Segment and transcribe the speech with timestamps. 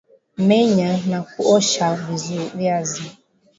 [0.37, 1.87] Menya na kuosha
[2.55, 3.03] viazi